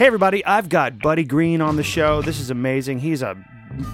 [0.00, 2.22] Hey, everybody, I've got Buddy Greene on the show.
[2.22, 3.00] This is amazing.
[3.00, 3.34] He's a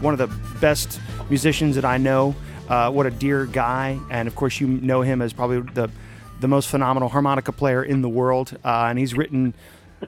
[0.01, 0.29] one of the
[0.61, 2.37] best musicians that I know.
[2.69, 3.99] Uh, what a dear guy.
[4.09, 5.91] And of course, you know him as probably the,
[6.39, 8.57] the most phenomenal harmonica player in the world.
[8.65, 9.53] Uh, and he's written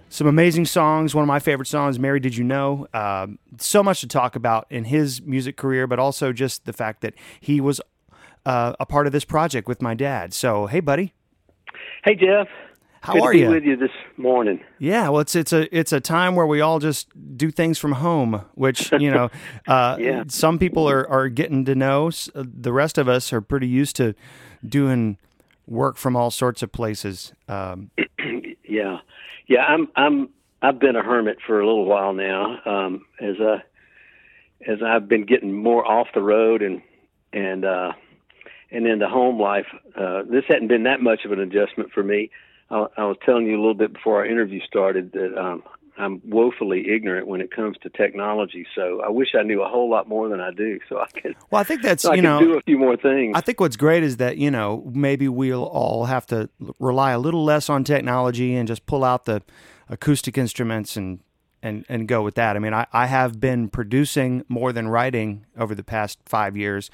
[0.09, 1.17] some amazing songs.
[1.17, 2.87] One of my favorite songs, Mary Did You Know?
[2.95, 3.27] Uh,
[3.59, 7.15] so much to talk about in his music career, but also just the fact that
[7.41, 7.81] he was
[8.47, 10.33] uh, a part of this project with my dad.
[10.33, 11.13] So, hey, buddy.
[12.05, 12.47] Hey, Jeff.
[13.09, 13.51] How Good are to be you?
[13.51, 14.61] with you this morning.
[14.79, 17.09] Yeah, well, it's it's a it's a time where we all just
[17.39, 19.31] do things from home, which you know,
[19.67, 20.25] uh, Yeah.
[20.29, 22.09] some people are are getting to know.
[22.35, 24.15] Uh, The rest of us are pretty used to
[24.67, 25.17] doing
[25.67, 27.33] work from all sorts of places.
[27.49, 27.91] Um,
[28.69, 28.99] Yeah,
[29.47, 29.65] yeah.
[29.65, 30.29] I'm I'm
[30.61, 32.59] I've been a hermit for a little while now.
[32.67, 33.63] Um, as I
[34.71, 36.83] as I've been getting more off the road and
[37.33, 37.93] and uh,
[38.71, 42.31] and into home life, uh, this hadn't been that much of an adjustment for me.
[42.71, 45.63] I, I was telling you a little bit before our interview started that um,
[45.99, 48.67] I'm woefully ignorant when it comes to technology.
[48.75, 51.35] So I wish I knew a whole lot more than I do, so I could
[51.51, 53.33] well, I think that's so you know, do a few more things.
[53.35, 57.19] I think what's great is that you know maybe we'll all have to rely a
[57.19, 59.43] little less on technology and just pull out the
[59.89, 61.21] acoustic instruments and
[61.63, 62.57] and and go with that.
[62.57, 66.91] I mean, I, I have been producing more than writing over the past five years,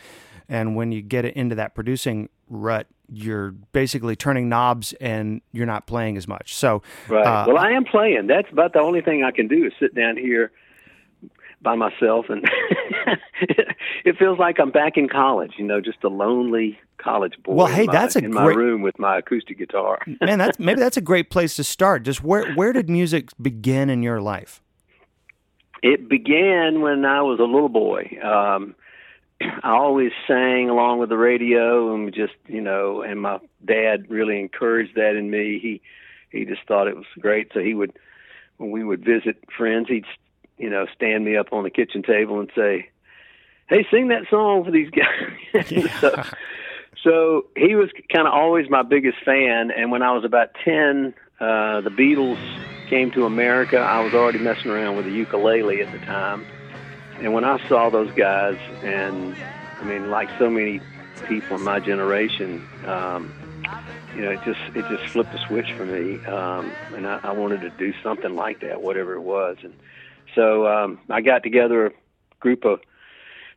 [0.49, 5.87] and when you get into that producing rut, you're basically turning knobs and you're not
[5.87, 6.55] playing as much.
[6.55, 7.25] So, Right.
[7.27, 8.27] uh, well, I am playing.
[8.27, 10.51] That's about the only thing I can do is sit down here
[11.63, 12.45] by myself, and
[14.05, 15.53] it feels like I'm back in college.
[15.57, 17.55] You know, just a lonely college boy.
[17.55, 19.99] Well, hey, my- that's a in great- my room with my acoustic guitar.
[20.21, 22.03] man, that's maybe that's a great place to start.
[22.03, 24.61] Just where where did music begin in your life?
[25.83, 28.19] It began when I was a little boy.
[28.23, 28.75] Um,
[29.63, 34.41] I always sang along with the radio, and just you know, and my dad really
[34.41, 35.59] encouraged that in me.
[35.61, 35.83] He
[36.31, 37.51] he just thought it was great.
[37.55, 37.93] So he would,
[38.57, 40.05] when we would visit friends, he'd
[40.59, 42.89] you know stand me up on the kitchen table and say,
[43.69, 46.23] "Hey, sing that song for these guys." so,
[47.03, 49.71] so he was kind of always my biggest fan.
[49.71, 52.39] And when I was about ten, uh, the Beatles
[52.89, 53.79] came to America.
[53.79, 56.47] I was already messing around with a ukulele at the time.
[57.21, 59.37] And when I saw those guys, and
[59.81, 60.81] I mean, like so many
[61.27, 63.33] people in my generation, um,
[64.15, 67.33] you know, it just it just flipped a switch for me, um, and I, I
[67.33, 69.57] wanted to do something like that, whatever it was.
[69.63, 69.75] And
[70.35, 71.93] so um, I got together a
[72.41, 72.81] group of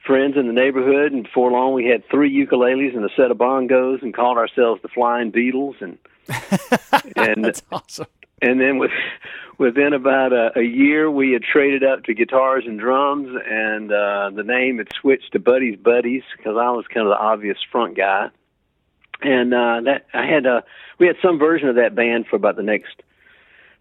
[0.06, 3.38] friends in the neighborhood, and before long we had three ukuleles and a set of
[3.38, 5.82] bongos, and called ourselves the Flying Beatles.
[5.82, 5.98] And
[7.16, 8.08] and That's awesome.
[8.42, 8.92] And then with,
[9.58, 14.30] within about a, a year, we had traded up to guitars and drums, and uh,
[14.34, 17.98] the name had switched to Buddy's Buddies because I was kind of the obvious front
[17.98, 18.30] guy.
[19.22, 20.62] And uh, that I had uh,
[21.00, 23.02] we had some version of that band for about the next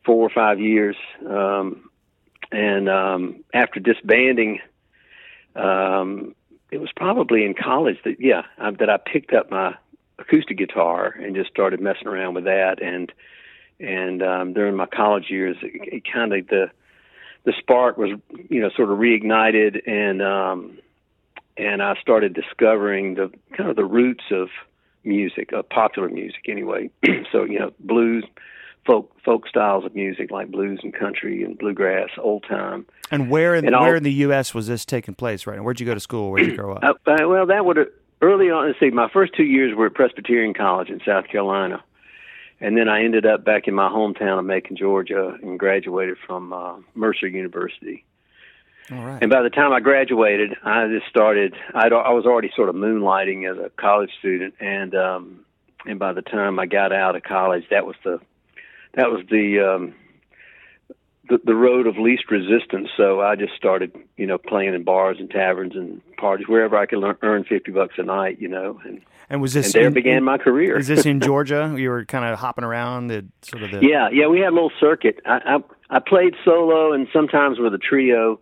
[0.04, 0.96] four or five years.
[1.28, 1.90] Um,
[2.50, 4.60] and um, after disbanding,
[5.54, 6.34] um,
[6.70, 9.74] it was probably in college that yeah I, that I picked up my
[10.18, 13.12] acoustic guitar and just started messing around with that and
[13.81, 16.70] and um, during my college years, it, it kind of the
[17.44, 18.10] the spark was
[18.48, 20.78] you know sort of reignited, and um,
[21.56, 24.48] and I started discovering the kind of the roots of
[25.04, 26.91] music, of popular music anyway.
[27.32, 28.25] so you know blues,
[28.84, 32.86] folk folk styles of music like blues and country and bluegrass, old time.
[33.10, 34.53] And where in And where all- in the U.S.
[34.53, 35.47] was this taking place?
[35.47, 35.56] Right?
[35.56, 36.31] And where'd you go to school?
[36.31, 36.82] Where'd you grow up?
[37.06, 37.78] Uh, uh, well, that would
[38.20, 38.66] early on.
[38.66, 41.82] Let's see, my first two years were at Presbyterian College in South Carolina,
[42.60, 46.52] and then I ended up back in my hometown of Macon, Georgia, and graduated from
[46.52, 48.04] uh, Mercer University.
[48.90, 49.20] All right.
[49.20, 51.54] And by the time I graduated, I just started.
[51.74, 55.44] I'd, I was already sort of moonlighting as a college student, and um,
[55.84, 58.20] and by the time I got out of college, that was the
[58.94, 59.94] that was the um,
[61.28, 62.88] the, the road of least resistance.
[62.97, 66.86] So I just started, you know, playing in bars and taverns and parties wherever I
[66.86, 69.89] could learn, earn fifty bucks a night, you know, and And was this and there
[69.89, 70.77] in- began my career.
[70.77, 71.74] Is this in Georgia?
[71.77, 74.54] You were kind of hopping around the sort of the Yeah, yeah, we had a
[74.54, 75.21] little circuit.
[75.27, 75.56] I
[75.91, 78.41] I, I played solo and sometimes with a trio.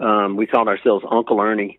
[0.00, 1.78] Um, we called ourselves Uncle Ernie.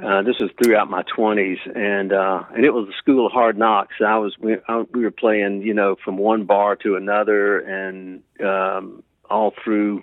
[0.00, 3.58] Uh, this was throughout my twenties, and uh, and it was a school of hard
[3.58, 3.94] knocks.
[4.06, 8.22] I was we, I, we were playing, you know, from one bar to another, and
[8.44, 10.02] um, all through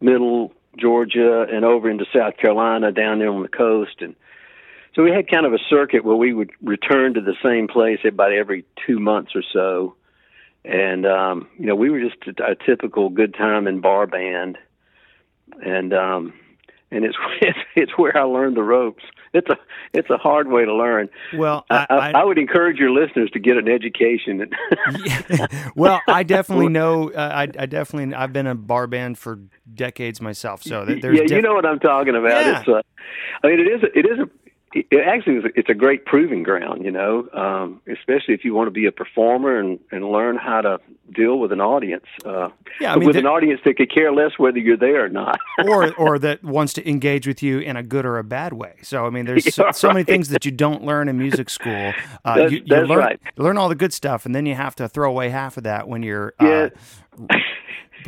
[0.00, 4.14] middle Georgia and over into South Carolina, down there on the coast, and
[4.94, 8.00] so we had kind of a circuit where we would return to the same place
[8.04, 9.94] about every two months or so.
[10.64, 14.58] And um you know we were just a, a typical good time and bar band.
[15.64, 16.32] And um
[16.90, 19.56] and it's it's it's where I learned the ropes it's a
[19.92, 21.08] it's a hard way to learn.
[21.36, 24.50] Well, I, I, I would encourage your listeners to get an education.
[25.76, 27.10] well, I definitely know.
[27.10, 29.40] Uh, I, I definitely I've been a bar band for
[29.72, 30.62] decades myself.
[30.62, 32.44] So there's yeah, you know what I'm talking about.
[32.44, 32.60] Yeah.
[32.60, 32.82] It's uh,
[33.42, 34.28] I mean, it is it is a
[34.72, 38.66] it actually is it's a great proving ground, you know, um, especially if you want
[38.66, 40.78] to be a performer and, and learn how to
[41.14, 42.04] deal with an audience.
[42.24, 42.50] Uh,
[42.80, 45.38] yeah, I mean, with an audience that could care less whether you're there or not,
[45.66, 48.74] or or that wants to engage with you in a good or a bad way.
[48.82, 51.94] So I mean, there's so, so many things that you don't learn in music school.
[52.24, 53.20] Uh, that's, you, you that's learn, right.
[53.36, 55.88] Learn all the good stuff, and then you have to throw away half of that
[55.88, 56.34] when you're.
[56.40, 56.68] Yeah.
[57.30, 57.36] Uh,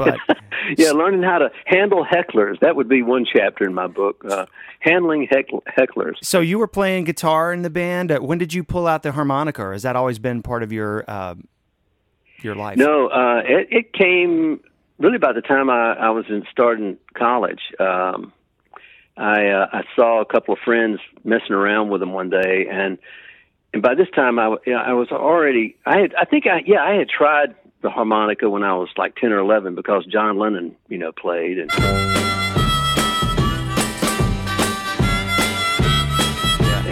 [0.05, 0.39] but
[0.79, 2.59] yeah, learning how to handle hecklers.
[2.61, 4.25] That would be one chapter in my book.
[4.29, 4.47] Uh,
[4.81, 6.15] handling heckl- hecklers.
[6.23, 8.11] So you were playing guitar in the band.
[8.11, 9.63] Uh, when did you pull out the harmonica?
[9.63, 11.35] Or has that always been part of your uh,
[12.43, 12.79] your life?
[12.79, 14.61] No, uh, it, it came
[14.99, 17.61] really by the time I, I was in starting college.
[17.79, 18.33] Um,
[19.17, 22.99] I uh, I saw a couple of friends messing around with them one day, and
[23.75, 26.63] and by this time I you know, I was already I had I think I
[26.65, 30.39] yeah I had tried the harmonica when I was like ten or eleven because John
[30.39, 31.71] Lennon you know played and.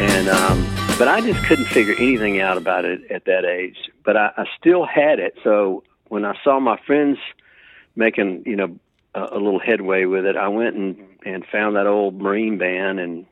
[0.01, 0.65] And um,
[0.97, 3.77] but I just couldn't figure anything out about it at that age.
[4.05, 5.37] But I, I still had it.
[5.43, 7.19] So when I saw my friends
[7.97, 8.79] making you know
[9.15, 13.01] a, a little headway with it, I went and and found that old Marine band
[13.01, 13.27] and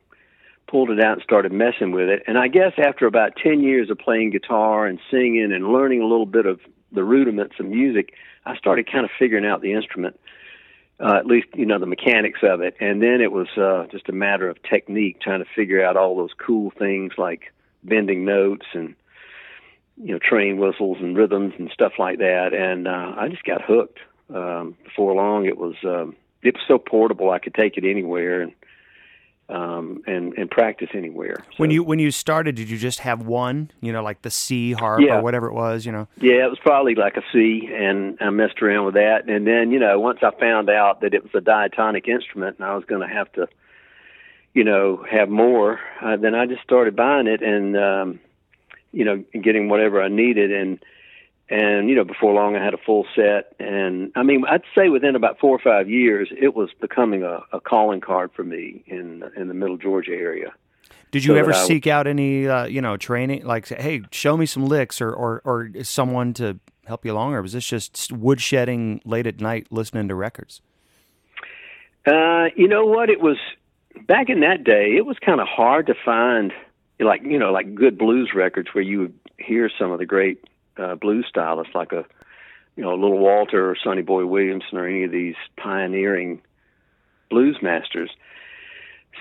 [0.67, 2.23] pulled it out and started messing with it.
[2.27, 6.05] And I guess after about 10 years of playing guitar and singing and learning a
[6.05, 6.59] little bit of
[6.91, 8.13] the rudiments of music,
[8.45, 10.19] I started kind of figuring out the instrument,
[10.99, 12.75] uh, at least, you know, the mechanics of it.
[12.79, 16.15] And then it was uh, just a matter of technique, trying to figure out all
[16.15, 17.53] those cool things like
[17.83, 18.95] bending notes and,
[20.01, 22.53] you know, train whistles and rhythms and stuff like that.
[22.53, 23.99] And uh, I just got hooked.
[24.33, 26.13] Um, before long, it was um,
[26.43, 28.51] it was so portable I could take it anywhere and
[29.49, 31.37] um, and and practice anywhere.
[31.51, 33.71] So, When you when you started, did you just have one?
[33.81, 35.19] You know, like the C harp Yeah.
[35.19, 35.85] or whatever it was.
[35.85, 36.07] You know.
[36.19, 39.29] Yeah, it was probably like a C, and I messed around with that.
[39.29, 42.67] And then, you know, once I found out that it was a diatonic instrument, and
[42.67, 43.47] I was going to have to,
[44.53, 48.19] you know, have more, uh, then I just started buying it and, um,
[48.91, 50.51] you know, getting whatever I needed.
[50.51, 50.79] And
[51.49, 53.55] and you know, before long, I had a full set.
[53.59, 57.41] And I mean, I'd say within about four or five years, it was becoming a,
[57.53, 60.53] a calling card for me in in the Middle Georgia area.
[61.11, 63.45] Did you So ever I- seek out any, uh, you know, training?
[63.45, 67.33] Like, say, hey, show me some licks, or, or or someone to help you along,
[67.33, 70.61] or was this just woodshedding late at night listening to records?
[72.05, 73.09] Uh, you know what?
[73.09, 73.37] It was
[74.07, 74.95] back in that day.
[74.95, 76.53] It was kind of hard to find,
[76.99, 80.43] like you know, like good blues records where you would hear some of the great
[80.77, 82.05] uh, blues stylists, like a
[82.75, 86.41] you know, Little Walter or Sonny Boy Williamson or any of these pioneering
[87.29, 88.11] blues masters.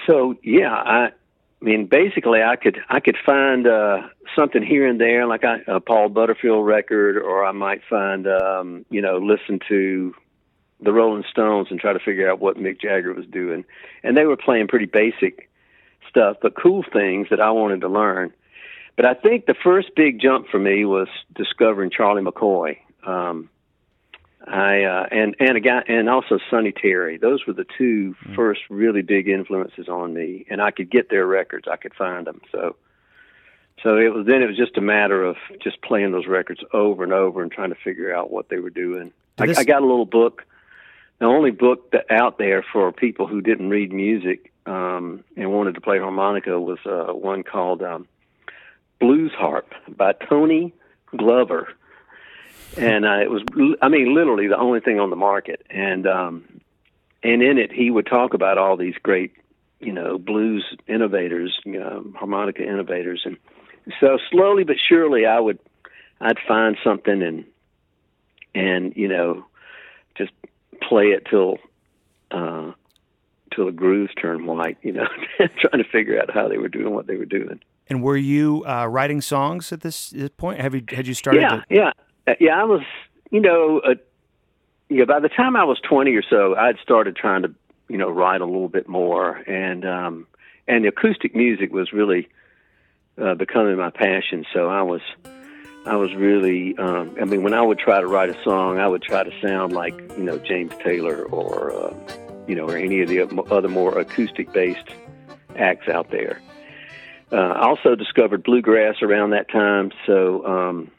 [0.07, 1.11] So yeah, I.
[1.59, 5.61] I mean, basically, I could I could find uh, something here and there, like I,
[5.67, 10.15] a Paul Butterfield record, or I might find, um, you know, listen to
[10.81, 13.65] the Rolling Stones and try to figure out what Mick Jagger was doing.
[14.03, 15.49] And they were playing pretty basic
[16.11, 18.35] stuff, but cool things that I wanted to learn.
[18.97, 22.79] But I think the first big jump for me was discovering Charlie McCoy.
[23.07, 23.51] Um,
[24.47, 27.19] I uh, and and a guy and also Sonny Terry.
[27.19, 31.27] Those were the two first really big influences on me, and I could get their
[31.27, 31.67] records.
[31.71, 32.41] I could find them.
[32.53, 32.77] So,
[33.83, 37.03] so it was then it was just a matter of just playing those records over
[37.03, 39.13] and over and trying to figure out what they were doing.
[39.39, 40.45] I, This- I got a little book,
[41.19, 45.75] the only book that out there for people who didn't read music um, and wanted
[45.75, 48.07] to play harmonica was uh, one called um,
[49.01, 50.73] Blues Harp by Tony
[51.17, 51.69] Glover.
[52.77, 53.43] And uh, it was
[53.81, 55.65] i mean literally the only thing on the market.
[55.71, 56.45] And um
[57.23, 59.33] and in it he would talk about all these great
[59.81, 63.23] you know blues innovators you know, harmonica innovators.
[63.25, 63.37] And
[64.01, 65.59] so slowly but surely i would
[66.21, 67.45] i'd find something and
[68.55, 69.45] and you know
[70.17, 70.33] just
[70.81, 71.59] play it till
[72.31, 72.73] uh
[73.55, 76.95] till the grooves turn white you know trying to figure out how they were doing
[76.95, 80.61] what they were doing And were you uh, writing songs at this, this point?
[80.61, 81.43] Have you had you started?
[81.43, 81.93] Yeah, to- yeah,
[82.27, 82.61] Uh, yeah.
[82.61, 82.83] I was,
[83.31, 83.95] you know, uh,
[84.89, 85.05] yeah.
[85.05, 87.55] By the time I was twenty or so, I'd started trying to,
[87.89, 90.27] you know, write a little bit more, and um,
[90.67, 92.29] and the acoustic music was really
[93.23, 94.45] uh, becoming my passion.
[94.53, 95.03] So I was,
[95.87, 96.77] I was really.
[96.79, 99.33] Um, I mean, when I would try to write a song, I would try to
[99.41, 101.95] sound like you know James Taylor or uh,
[102.49, 104.89] you know or any of the other more acoustic based
[105.57, 106.41] acts out there.
[107.33, 110.91] Uh, also discovered bluegrass around that time, so um,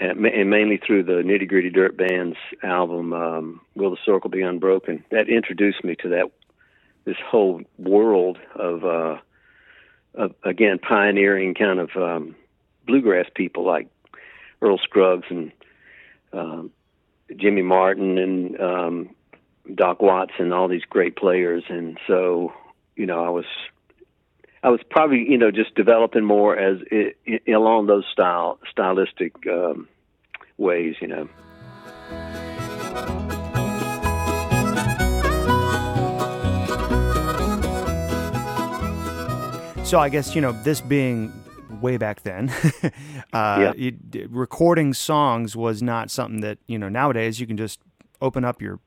[0.00, 4.42] and, and mainly through the Nitty Gritty Dirt Band's album um, "Will the Circle Be
[4.42, 6.30] Unbroken." That introduced me to that
[7.04, 9.16] this whole world of uh,
[10.16, 12.36] uh, again pioneering kind of um,
[12.86, 13.88] bluegrass people like
[14.60, 15.50] Earl Scruggs and
[16.32, 16.70] um,
[17.36, 19.10] Jimmy Martin and um,
[19.74, 22.52] Doc Watson, all these great players, and so
[22.94, 23.46] you know I was
[24.64, 29.34] I was probably you know just developing more as it, it, along those style stylistic
[29.48, 29.88] um,
[30.56, 31.28] ways, you know.
[39.84, 41.32] So I guess you know this being
[41.80, 42.52] way back then,
[43.32, 43.90] uh, yeah.
[44.28, 47.80] recording songs was not something that you know nowadays you can just
[48.20, 48.78] open up your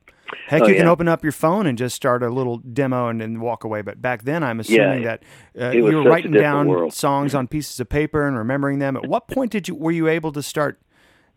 [0.46, 0.80] Heck, oh, you yeah.
[0.80, 3.82] can open up your phone and just start a little demo and then walk away.
[3.82, 5.16] But back then, I'm assuming yeah,
[5.56, 6.92] that uh, you were writing down world.
[6.92, 8.96] songs on pieces of paper and remembering them.
[8.96, 10.80] At what point did you were you able to start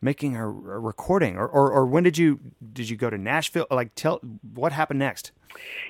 [0.02, 2.40] making a, a recording, or, or, or when did you
[2.74, 3.68] did you go to Nashville?
[3.70, 4.20] Like, tell
[4.54, 5.32] what happened next.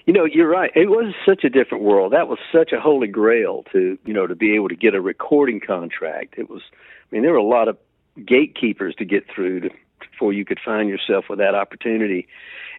[0.05, 0.71] You know, you're right.
[0.75, 2.13] It was such a different world.
[2.13, 5.01] That was such a holy grail to you know to be able to get a
[5.01, 6.35] recording contract.
[6.37, 6.61] It was.
[6.71, 7.77] I mean, there were a lot of
[8.25, 12.27] gatekeepers to get through to, before you could find yourself with that opportunity.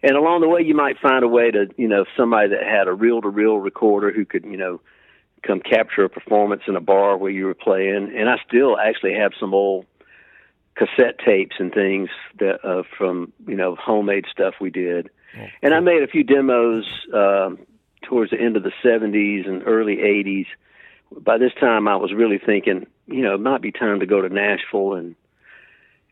[0.03, 2.87] And along the way, you might find a way to, you know, somebody that had
[2.87, 4.81] a reel to reel recorder who could, you know,
[5.43, 8.13] come capture a performance in a bar where you were playing.
[8.15, 9.85] And I still actually have some old
[10.75, 15.09] cassette tapes and things that uh, from, you know, homemade stuff we did.
[15.37, 17.59] Oh, and I made a few demos um,
[18.03, 20.47] towards the end of the 70s and early 80s.
[21.19, 24.21] By this time, I was really thinking, you know, it might be time to go
[24.21, 25.15] to Nashville and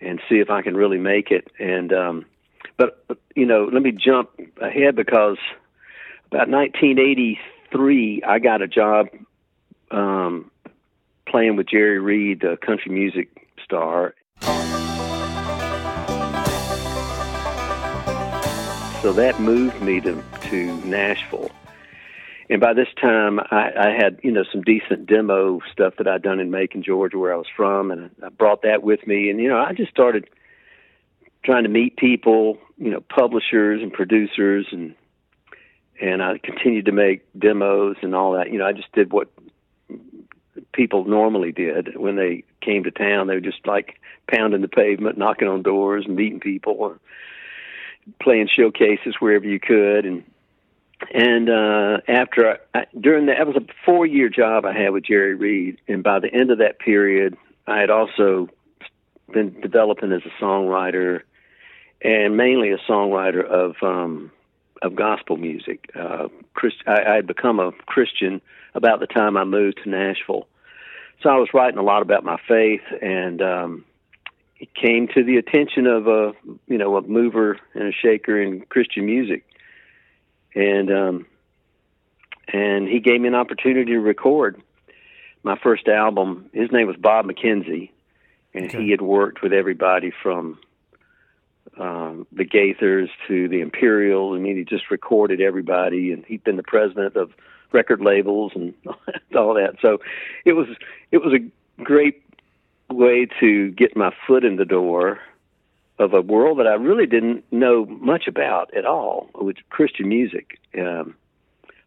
[0.01, 1.51] and see if I can really make it.
[1.60, 2.25] And um,
[2.77, 3.03] but
[3.35, 4.29] you know, let me jump
[4.61, 5.37] ahead because
[6.31, 9.07] about 1983, I got a job
[9.91, 10.51] um,
[11.27, 13.29] playing with Jerry Reed, the country music
[13.63, 14.15] star.
[19.01, 21.49] So that moved me to to Nashville.
[22.49, 26.21] And by this time, I, I had you know some decent demo stuff that I'd
[26.21, 29.29] done in Macon, Georgia, where I was from, and I brought that with me.
[29.29, 30.27] And you know, I just started
[31.43, 34.96] trying to meet people, you know, publishers and producers, and
[36.01, 38.51] and I continued to make demos and all that.
[38.51, 39.29] You know, I just did what
[40.74, 43.27] people normally did when they came to town.
[43.27, 44.00] They were just like
[44.31, 46.96] pounding the pavement, knocking on doors, meeting people,
[48.22, 50.24] playing showcases wherever you could, and
[51.13, 55.05] and uh, after I, during that, that was a four year job I had with
[55.05, 58.50] Jerry Reed, and by the end of that period, I had also
[59.31, 61.22] been developing as a songwriter
[62.01, 64.31] and mainly a songwriter of um,
[64.81, 65.91] of gospel music.
[65.95, 68.41] Uh, Christ, I, I had become a Christian
[68.73, 70.47] about the time I moved to Nashville,
[71.21, 73.85] so I was writing a lot about my faith, and um,
[74.59, 76.33] it came to the attention of a
[76.67, 79.43] you know a mover and a shaker in Christian music,
[80.55, 81.25] and um,
[82.47, 84.61] and he gave me an opportunity to record
[85.43, 86.49] my first album.
[86.53, 87.91] His name was Bob McKenzie,
[88.53, 88.83] and okay.
[88.83, 90.59] he had worked with everybody from
[91.77, 94.33] um, the Gaithers to the Imperial.
[94.33, 97.31] I mean, he just recorded everybody, and he'd been the president of
[97.71, 98.73] record labels and
[99.35, 99.75] all that.
[99.81, 99.99] So
[100.45, 100.67] it was
[101.11, 102.23] it was a great
[102.89, 105.19] way to get my foot in the door
[105.99, 110.57] of a world that I really didn't know much about at all, which Christian music.
[110.77, 111.15] Um,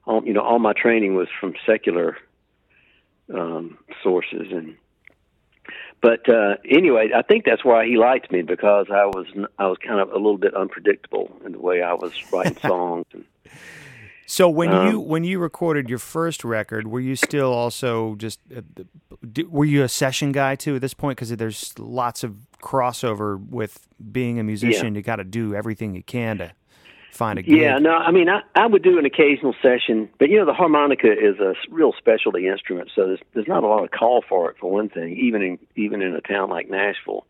[0.05, 2.19] all, you know, all my training was from secular
[3.33, 4.77] um, sources, and
[6.01, 9.27] but uh, anyway, I think that's why he liked me because I was
[9.59, 13.07] I was kind of a little bit unpredictable in the way I was writing songs.
[13.13, 13.25] And,
[14.27, 18.41] so when um, you when you recorded your first record, were you still also just
[18.55, 18.63] uh,
[19.49, 21.19] were you a session guy too at this point?
[21.19, 24.95] Because there's lots of crossover with being a musician.
[24.95, 24.99] Yeah.
[24.99, 26.53] You got to do everything you can to
[27.13, 27.59] find a gig.
[27.59, 30.55] Yeah, no, I mean, I, I would do an occasional session, but you know, the
[30.55, 34.51] harmonica is a real specialty instrument, so there's there's not a lot of call for
[34.51, 37.27] it for one thing, even in even in a town like Nashville.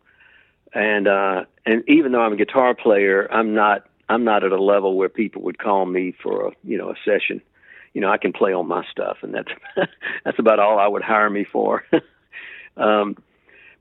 [0.73, 4.61] And uh and even though I'm a guitar player, I'm not I'm not at a
[4.61, 7.41] level where people would call me for a you know a session.
[7.93, 9.51] You know, I can play on my stuff, and that's
[10.25, 11.83] that's about all I would hire me for.
[12.77, 13.17] um,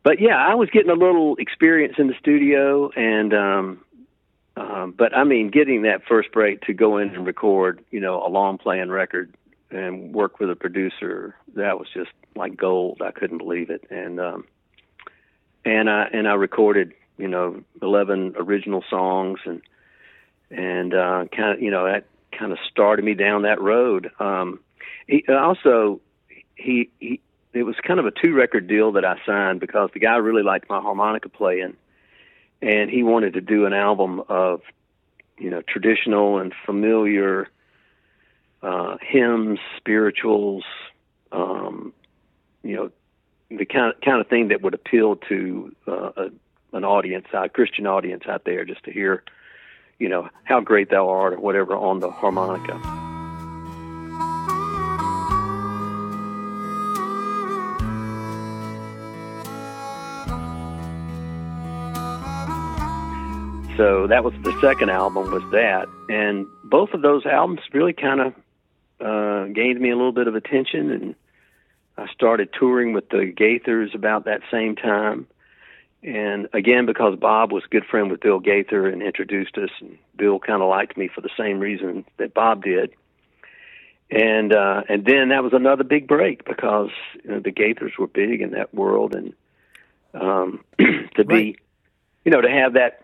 [0.03, 3.85] but yeah, I was getting a little experience in the studio, and um,
[4.63, 8.25] um, but I mean, getting that first break to go in and record, you know,
[8.25, 9.35] a long playing record
[9.71, 13.03] and work with a producer, that was just like gold.
[13.03, 13.85] I couldn't believe it.
[13.91, 14.45] And um,
[15.65, 19.63] and I and I recorded, you know, eleven original songs and
[20.51, 22.07] and uh, kind of, you know, that
[22.39, 24.11] kind of started me down that road.
[24.21, 24.61] Um,
[25.07, 26.01] he also
[26.57, 27.21] he he
[27.53, 30.43] it was kind of a two record deal that I signed because the guy really
[30.43, 31.77] liked my harmonica playing
[32.63, 34.63] and he wanted to do an album of
[35.39, 37.49] you know traditional and familiar
[38.63, 40.65] uh, hymns, spirituals,
[41.33, 41.93] um,
[42.63, 42.91] you know,
[43.51, 46.31] the kind of, kind of thing that would appeal to uh, a,
[46.73, 49.25] an audience, a Christian audience out there, just to hear,
[49.99, 53.02] you know, how great thou art or whatever on the harmonica.
[63.83, 68.21] So that was the second album was that, and both of those albums really kind
[68.21, 68.35] of
[69.05, 71.15] uh, gained me a little bit of attention, and
[71.99, 75.27] I started touring with the Gaithers about that same time.
[76.01, 79.99] And again, because Bob was a good friend with Bill Gaither and introduced us, and
[80.17, 82.93] Bill kind of liked me for the same reason that Bob did.
[84.13, 86.91] And uh, and then that was another big break because
[87.25, 89.33] you know, the Gaithers were big in that world, and
[90.15, 90.63] um,
[91.17, 91.57] to be,
[92.25, 93.01] you know, to have that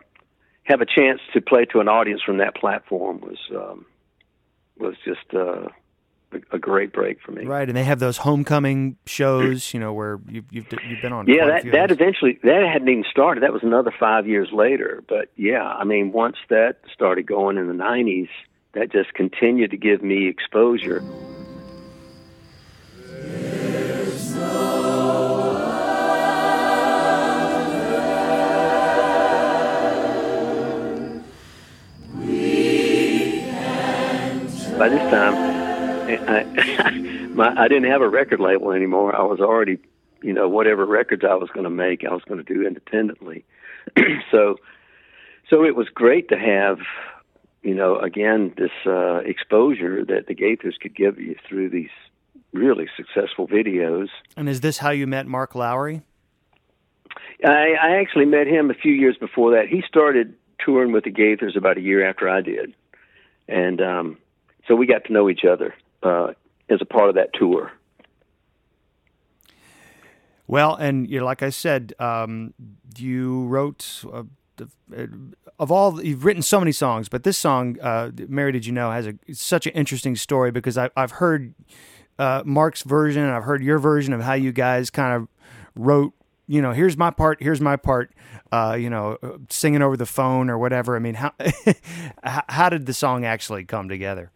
[0.68, 3.87] have a chance to play to an audience from that platform was um,
[4.78, 5.68] was just uh,
[6.52, 7.44] a, great break for me.
[7.44, 11.26] Right, and they have those homecoming shows, you know, where you've you've, you've been on.
[11.26, 13.42] Yeah, that that eventually that hadn't even started.
[13.42, 15.02] That was another five years later.
[15.08, 18.28] But yeah, I mean, once that started going in the '90s,
[18.75, 21.02] that just continued to give me exposure.
[34.78, 35.35] By this time,
[36.28, 36.44] I,
[37.35, 39.12] my, I didn't have a record label anymore.
[39.12, 39.78] I was already,
[40.23, 43.44] you know, whatever records I was going to make, I was going to do independently.
[44.30, 44.54] so,
[45.50, 46.78] so it was great to have,
[47.62, 51.90] you know, again this uh, exposure that the Gaithers could give you through these
[52.52, 54.06] really successful videos.
[54.37, 56.02] And is this how you met Mark Lowry?
[57.44, 59.66] I, I actually met him a few years before that.
[59.66, 62.76] He started touring with the Gaithers about a year after I did,
[63.49, 64.18] and um,
[64.68, 66.28] so we got to know each other uh,
[66.68, 67.72] as a part of that tour.
[70.46, 72.54] Well, and you know, like I said, um,
[72.96, 74.22] you wrote uh,
[74.61, 75.07] uh,
[75.59, 78.90] of all you've written so many songs, but this song, uh, "Mary Did You Know,"
[78.90, 81.54] has a such an interesting story because I, I've heard
[82.18, 85.28] uh, Mark's version and I've heard your version of how you guys kind of
[85.76, 86.14] wrote.
[86.46, 87.42] You know, here's my part.
[87.42, 88.14] Here's my part.
[88.50, 89.18] Uh, you know,
[89.50, 90.96] singing over the phone or whatever.
[90.96, 91.35] I mean, how
[92.24, 94.31] how did the song actually come together?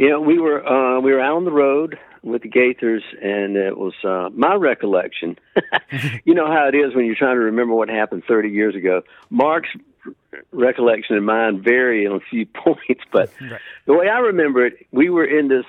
[0.00, 3.76] Yeah, we were uh, we were out on the road with the Gaithers, and it
[3.76, 5.38] was uh, my recollection.
[6.24, 9.02] you know how it is when you're trying to remember what happened 30 years ago.
[9.28, 9.68] Mark's
[10.52, 13.60] recollection and mine vary on a few points, but Right.
[13.84, 15.66] the way I remember it, we were in this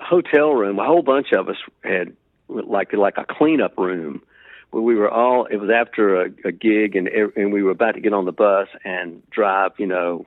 [0.00, 0.78] hotel room.
[0.78, 2.16] A whole bunch of us had
[2.48, 4.22] like like a cleanup room
[4.70, 5.44] where we were all.
[5.44, 8.32] It was after a, a gig, and and we were about to get on the
[8.32, 9.72] bus and drive.
[9.76, 10.24] You know,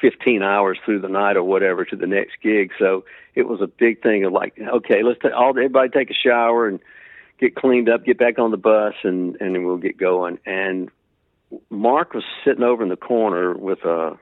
[0.00, 2.72] 15 hours through the night or whatever to the next gig.
[2.78, 3.04] So
[3.34, 6.66] it was a big thing of like, okay, let's ta- all everybody take a shower
[6.66, 6.80] and
[7.38, 10.38] get cleaned up, get back on the bus, and and then we'll get going.
[10.46, 10.90] And
[11.68, 14.18] Mark was sitting over in the corner with a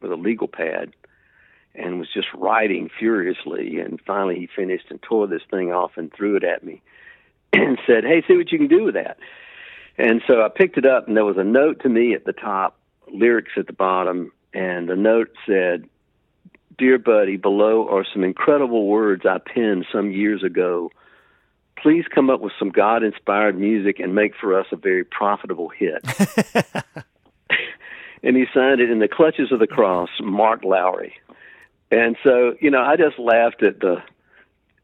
[0.00, 0.92] with a legal pad
[1.74, 3.80] and was just writing furiously.
[3.80, 6.82] And finally, he finished and tore this thing off and threw it at me
[7.52, 9.18] and said, "Hey, see what you can do with that."
[9.96, 12.32] And so I picked it up, and there was a note to me at the
[12.32, 12.76] top,
[13.12, 15.88] lyrics at the bottom, and the note said,
[16.78, 20.90] Dear buddy, below are some incredible words I penned some years ago.
[21.76, 25.68] Please come up with some God inspired music and make for us a very profitable
[25.68, 26.02] hit.
[28.22, 31.14] and he signed it in the clutches of the cross, Mark Lowry.
[31.90, 34.02] And so, you know, I just laughed at the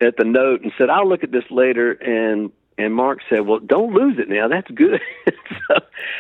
[0.01, 3.61] at the note and said, I'll look at this later and and Mark said, "Well,
[3.61, 4.49] don't lose it now.
[4.49, 5.77] That's good." so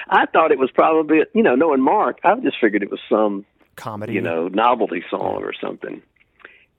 [0.08, 3.46] I thought it was probably, you know, knowing Mark, I just figured it was some
[3.76, 6.02] Comedy, you know, novelty song or something.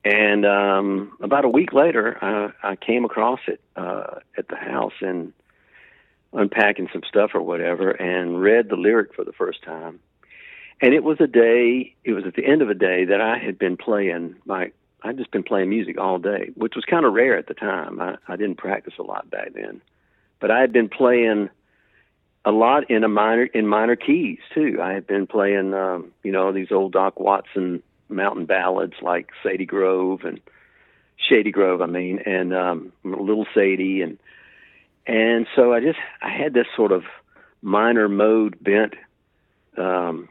[0.04, 4.94] And um, about a week later, I, I came across it uh, at the house
[5.02, 5.34] and
[6.34, 10.00] unpacking some stuff or whatever, and read the lyric for the first time.
[10.82, 11.96] And it was a day.
[12.04, 14.72] It was at the end of a day that I had been playing my.
[15.04, 18.00] I'd just been playing music all day, which was kind of rare at the time.
[18.00, 19.82] I, I didn't practice a lot back then,
[20.40, 21.50] but I had been playing
[22.46, 24.80] a lot in a minor in minor keys too.
[24.82, 29.66] I had been playing, um, you know, these old Doc Watson mountain ballads like Sadie
[29.66, 30.40] Grove and
[31.18, 34.18] Shady Grove, I mean, and um, Little Sadie, and
[35.08, 37.04] and so I just I had this sort of
[37.62, 38.96] minor mode bent
[39.78, 40.30] um,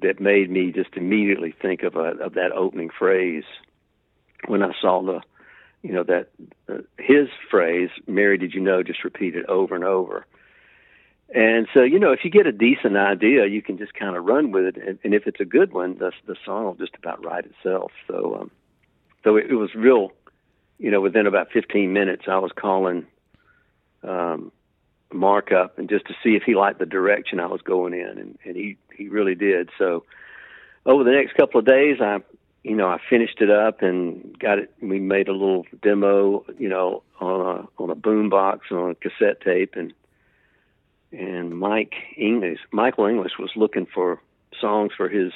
[0.00, 3.44] that made me just immediately think of a, of that opening phrase
[4.46, 5.20] when I saw the,
[5.82, 6.28] you know, that
[6.68, 10.26] uh, his phrase, "Mary, did you know?" just repeated over and over.
[11.34, 14.24] And so, you know, if you get a decent idea, you can just kind of
[14.24, 16.94] run with it, and, and if it's a good one, the the song will just
[16.96, 17.92] about write itself.
[18.06, 18.50] So, um,
[19.24, 20.12] so it, it was real,
[20.78, 23.06] you know, within about 15 minutes, I was calling
[24.02, 24.52] um,
[25.12, 28.18] Mark up and just to see if he liked the direction I was going in,
[28.18, 29.68] and, and he he really did.
[29.76, 30.04] So
[30.86, 32.20] over the next couple of days, I
[32.68, 34.70] you know I finished it up and got it.
[34.82, 38.94] We made a little demo, you know, on a on a boom box on a
[38.94, 39.92] cassette tape, and
[41.10, 44.20] and Mike English, Michael English was looking for
[44.60, 45.32] songs for his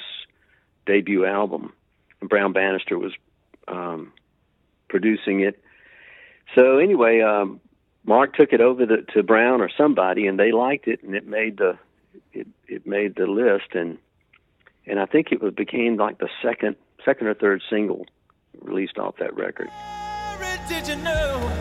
[0.85, 1.73] debut album,
[2.21, 3.13] and Brown Bannister was
[3.67, 4.13] um,
[4.87, 5.59] producing it.
[6.53, 7.59] So anyway, um,
[8.05, 11.25] Mark took it over the, to Brown or somebody, and they liked it, and it
[11.25, 11.79] made the
[12.31, 13.97] it it made the list, and
[14.85, 18.05] and I think it was became like the second second or third single
[18.61, 19.69] released off that record.
[20.69, 21.51] Did you know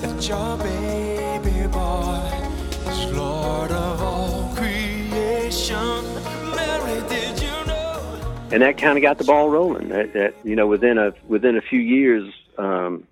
[0.00, 6.04] that your baby boy is Lord of all creation?
[6.54, 8.48] Mary, did you know?
[8.50, 9.88] And that kind of got the ball rolling.
[9.88, 12.32] That, that you know within a within a few years.
[12.58, 13.06] Um,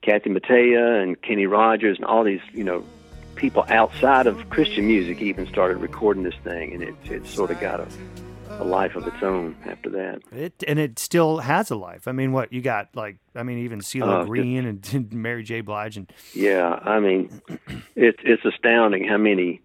[0.00, 2.82] Kathy Mattea and Kenny Rogers and all these, you know,
[3.34, 7.60] people outside of Christian music even started recording this thing, and it it sort of
[7.60, 7.86] got a,
[8.50, 10.20] a life of its own after that.
[10.32, 12.08] It and it still has a life.
[12.08, 12.94] I mean, what you got?
[12.94, 15.60] Like, I mean, even CeeLo uh, Green and, and Mary J.
[15.60, 17.40] Blige and yeah, I mean,
[17.94, 19.60] it's it's astounding how many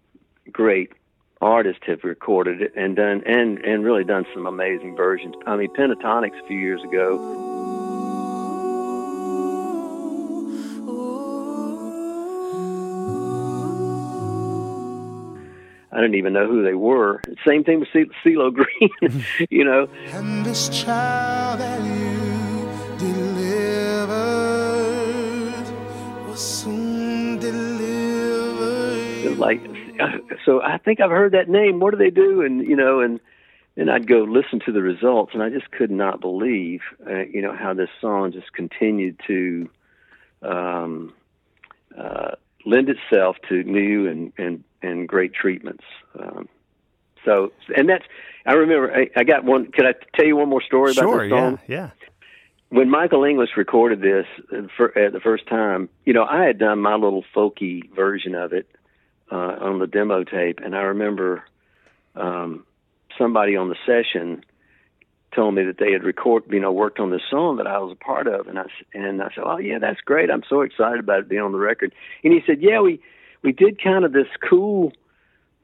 [0.52, 0.92] great
[1.40, 5.34] artists have recorded it and done and and really done some amazing versions.
[5.46, 7.73] I mean, Pentatonix a few years ago
[15.94, 17.22] I didn't even know who they were.
[17.46, 19.88] Same thing with CeeLo Green, you know.
[20.06, 24.08] And this child that you delivered
[26.26, 29.38] was soon delivered.
[29.38, 29.60] Like,
[30.44, 31.78] so I think I've heard that name.
[31.78, 32.42] What do they do?
[32.42, 33.20] And you know, and
[33.76, 37.40] then I'd go listen to the results, and I just could not believe, uh, you
[37.40, 39.70] know, how this song just continued to
[40.42, 41.12] um,
[41.96, 42.32] uh,
[42.64, 45.84] lend itself to new and and and great treatments.
[46.18, 46.48] Um,
[47.24, 48.04] so, and that's
[48.46, 49.70] I remember I, I got one.
[49.72, 51.58] Can I tell you one more story sure, about this song?
[51.66, 51.90] Yeah, yeah.
[52.70, 54.26] When Michael English recorded this
[54.76, 58.52] for, at the first time, you know, I had done my little folky version of
[58.52, 58.68] it
[59.30, 61.44] uh, on the demo tape, and I remember
[62.16, 62.64] um,
[63.16, 64.44] somebody on the session
[65.34, 67.92] told me that they had recorded, you know, worked on this song that I was
[67.92, 70.30] a part of, and I and I said, "Oh yeah, that's great.
[70.30, 71.92] I'm so excited about it being on the record."
[72.22, 73.00] And he said, "Yeah, we
[73.42, 74.92] we did kind of this cool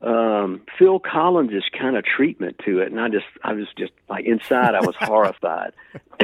[0.03, 4.25] um Phil Collins kind of treatment to it, and I just I was just like
[4.25, 5.73] inside I was horrified.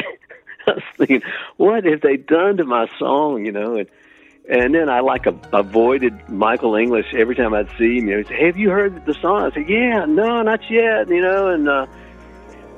[0.69, 1.23] I was thinking,
[1.57, 3.47] what have they done to my song?
[3.47, 3.89] You know, and
[4.49, 8.09] and then I like a, avoided Michael English every time I'd see him.
[8.09, 11.09] You know, he'd say, "Have you heard the song?" I said, "Yeah, no, not yet."
[11.09, 11.87] You know, and uh,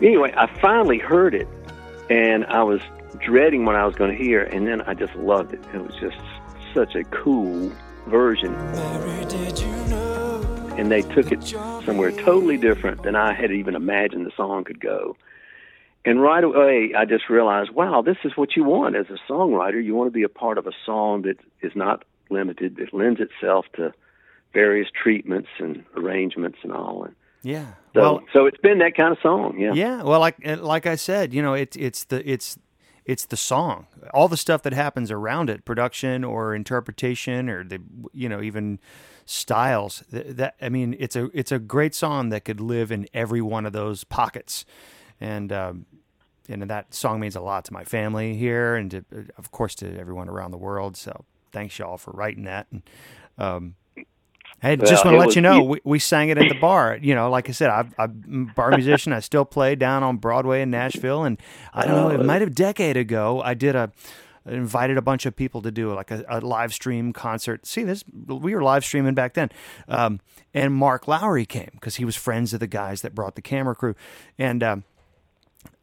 [0.03, 1.49] anyway, I finally heard it,
[2.11, 2.81] and I was
[3.19, 5.61] dreading what I was going to hear, and then I just loved it.
[5.75, 6.19] It was just
[6.75, 7.73] such a cool
[8.07, 8.55] version.
[10.79, 14.81] And they took it somewhere totally different than I had even imagined the song could
[14.81, 15.17] go.
[16.05, 19.83] And right away, I just realized, wow, this is what you want as a songwriter.
[19.85, 23.21] You want to be a part of a song that is not limited, that lends
[23.21, 23.93] itself to
[24.55, 27.05] various treatments and arrangements and all.
[27.05, 27.75] And yeah.
[27.95, 29.57] So, well, so it's been that kind of song.
[29.59, 29.73] Yeah.
[29.73, 30.03] Yeah.
[30.03, 32.59] Well, like like I said, you know, it's it's the it's
[33.05, 37.81] it's the song, all the stuff that happens around it, production or interpretation or the
[38.13, 38.79] you know even
[39.25, 40.05] styles.
[40.11, 43.41] That, that I mean, it's a it's a great song that could live in every
[43.41, 44.67] one of those pockets,
[45.21, 45.87] and um,
[46.49, 49.05] and that song means a lot to my family here, and to,
[49.37, 50.97] of course to everyone around the world.
[50.97, 52.67] So thanks y'all for writing that.
[52.71, 52.83] And,
[53.39, 53.75] um,
[54.63, 56.59] I well, just want to let was, you know, we, we sang it at the
[56.59, 56.99] bar.
[57.01, 59.13] You know, like I said, I've, I'm a bar musician.
[59.13, 61.25] I still play down on Broadway in Nashville.
[61.25, 61.39] And
[61.73, 63.93] I don't know, it might have a decade ago, I did a,
[64.47, 67.67] invited a bunch of people to do like a, a, live stream concert.
[67.67, 69.51] See this, we were live streaming back then.
[69.87, 70.21] Um,
[70.53, 73.77] and Mark Lowry came because he was friends of the guys that brought the camera
[73.77, 73.95] crew.
[74.39, 74.85] And, um,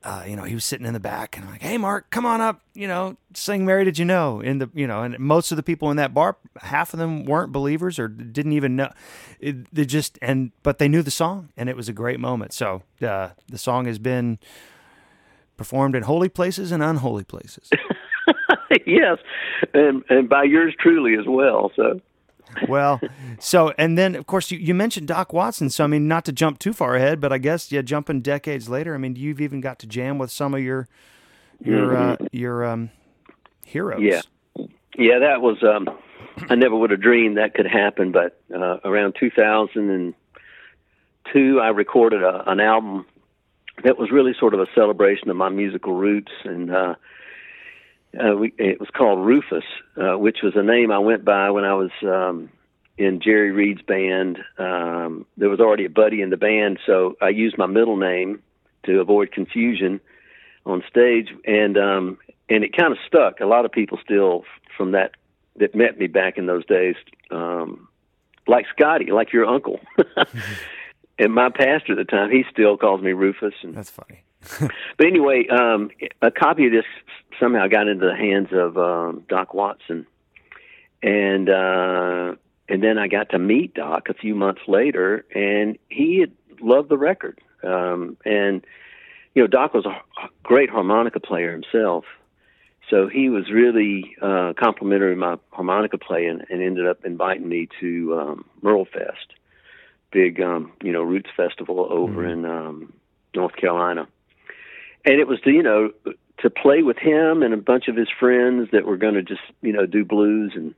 [0.05, 2.27] uh, you know, he was sitting in the back and I'm like, Hey, Mark, come
[2.27, 5.51] on up, you know, sing Mary Did You Know in the, you know, and most
[5.51, 8.91] of the people in that bar, half of them weren't believers or didn't even know
[9.39, 12.53] it, they just, and, but they knew the song and it was a great moment.
[12.53, 14.37] So, uh, the song has been
[15.57, 17.71] performed in holy places and unholy places.
[18.85, 19.17] yes.
[19.73, 21.71] And, and by yours truly as well.
[21.75, 21.99] So,
[22.67, 22.99] well,
[23.39, 25.69] so and then of course you, you mentioned Doc Watson.
[25.69, 28.69] So I mean, not to jump too far ahead, but I guess yeah, jumping decades
[28.69, 28.95] later.
[28.95, 30.87] I mean, you've even got to jam with some of your
[31.63, 32.23] your mm-hmm.
[32.23, 32.89] uh, your um,
[33.65, 34.01] heroes.
[34.01, 34.21] Yeah,
[34.97, 35.61] yeah, that was.
[35.63, 35.89] Um,
[36.49, 42.43] I never would have dreamed that could happen, but uh, around 2002, I recorded a,
[42.51, 43.05] an album
[43.83, 46.73] that was really sort of a celebration of my musical roots and.
[46.73, 46.95] uh
[48.19, 49.63] uh, we, it was called Rufus,
[49.97, 52.49] uh, which was a name I went by when I was um,
[52.97, 54.39] in Jerry Reed's band.
[54.57, 58.41] Um, there was already a buddy in the band, so I used my middle name
[58.85, 59.99] to avoid confusion
[60.65, 62.17] on stage, and um,
[62.49, 63.39] and it kind of stuck.
[63.39, 64.43] A lot of people still
[64.77, 65.11] from that
[65.57, 66.95] that met me back in those days,
[67.31, 67.87] um,
[68.47, 69.79] like Scotty, like your uncle.
[71.19, 73.53] and my pastor at the time, he still calls me Rufus.
[73.63, 74.24] And, That's funny.
[74.97, 75.89] But anyway, um,
[76.21, 76.85] a copy of this
[77.39, 80.05] somehow got into the hands of um, Doc Watson,
[81.01, 82.35] and uh,
[82.69, 86.31] and then I got to meet Doc a few months later, and he had
[86.61, 87.39] loved the record.
[87.63, 88.65] Um, and
[89.33, 89.97] you know, Doc was a
[90.43, 92.05] great harmonica player himself,
[92.89, 97.67] so he was really uh, complimentary of my harmonica playing, and ended up inviting me
[97.81, 99.35] to um, MerleFest,
[100.11, 102.29] big um, you know roots festival over mm-hmm.
[102.29, 102.93] in um,
[103.35, 104.07] North Carolina
[105.05, 105.91] and it was to you know
[106.39, 109.41] to play with him and a bunch of his friends that were going to just
[109.61, 110.73] you know do blues and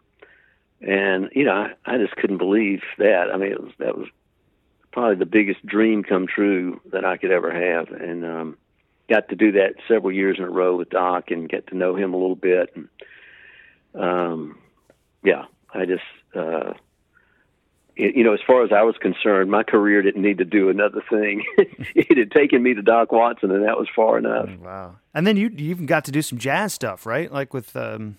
[0.82, 3.30] and you know I, I just couldn't believe that.
[3.34, 4.08] I mean, it was that was
[4.92, 8.58] probably the biggest dream come true that I could ever have, and um,
[9.10, 11.96] got to do that several years in a row with Doc and get to know
[11.96, 12.76] him a little bit.
[12.76, 12.90] And
[13.96, 14.60] um,
[15.24, 16.04] yeah, I just
[16.36, 16.74] uh,
[17.98, 21.02] you know, as far as I was concerned, my career didn't need to do another
[21.10, 21.44] thing.
[21.58, 24.50] it had taken me to Doc Watson, and that was far enough.
[24.60, 24.98] Wow!
[25.14, 27.32] And then you, you even got to do some jazz stuff, right?
[27.32, 28.18] Like with um...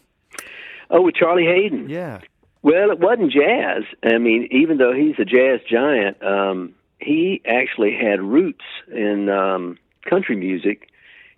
[0.91, 1.89] oh, with Charlie Haden.
[1.89, 2.21] Yeah.
[2.63, 3.85] Well, it wasn't jazz.
[4.03, 9.79] I mean, even though he's a jazz giant, um, he actually had roots in um,
[10.09, 10.89] country music.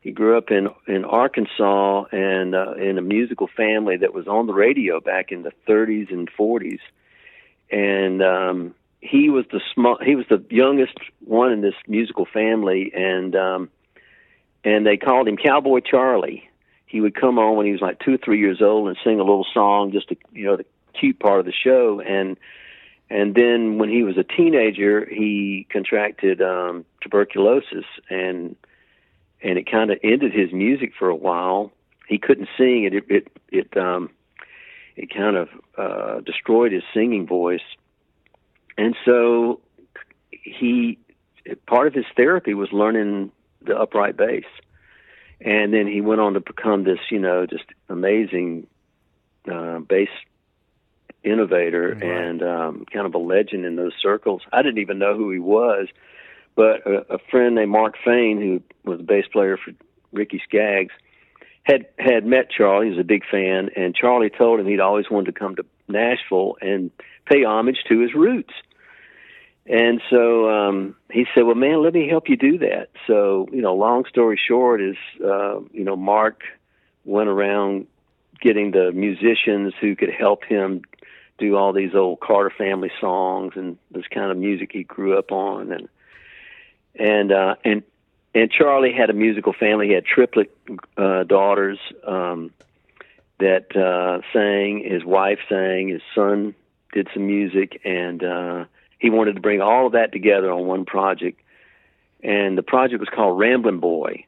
[0.00, 4.46] He grew up in in Arkansas and uh, in a musical family that was on
[4.46, 6.78] the radio back in the 30s and 40s
[7.70, 12.92] and um, he was the small he was the youngest one in this musical family,
[12.94, 13.70] and um,
[14.64, 16.48] and they called him Cowboy Charlie.
[16.86, 19.20] He would come on when he was like two or three years old and sing
[19.20, 22.36] a little song, just to, you know the cute part of the show, and
[23.08, 28.56] and then when he was a teenager, he contracted um, tuberculosis, and
[29.42, 31.72] and it kind of ended his music for a while.
[32.06, 32.94] He couldn't sing it.
[32.94, 34.10] It it, it um,
[35.00, 37.64] it kind of uh, destroyed his singing voice.
[38.76, 39.60] And so
[40.30, 40.98] he,
[41.66, 43.32] part of his therapy was learning
[43.62, 44.44] the upright bass.
[45.40, 48.66] And then he went on to become this, you know, just amazing
[49.50, 50.10] uh, bass
[51.24, 52.02] innovator right.
[52.02, 54.42] and um, kind of a legend in those circles.
[54.52, 55.88] I didn't even know who he was,
[56.54, 59.72] but a, a friend named Mark Fain, who was a bass player for
[60.12, 60.92] Ricky Skaggs,
[61.62, 62.86] had had met Charlie.
[62.86, 65.64] He was a big fan, and Charlie told him he'd always wanted to come to
[65.88, 66.90] Nashville and
[67.26, 68.52] pay homage to his roots.
[69.66, 73.62] And so um, he said, "Well, man, let me help you do that." So you
[73.62, 76.42] know, long story short is, uh, you know, Mark
[77.04, 77.86] went around
[78.40, 80.82] getting the musicians who could help him
[81.38, 85.30] do all these old Carter family songs and this kind of music he grew up
[85.30, 85.88] on, and
[86.96, 87.82] and uh, and
[88.34, 89.88] and Charlie had a musical family.
[89.88, 90.56] He had triplet
[90.96, 92.52] uh, daughters um,
[93.38, 94.84] that uh, sang.
[94.84, 95.88] His wife sang.
[95.88, 96.54] His son
[96.92, 98.64] did some music, and uh,
[98.98, 101.40] he wanted to bring all of that together on one project.
[102.22, 104.26] And the project was called Ramblin' Boy.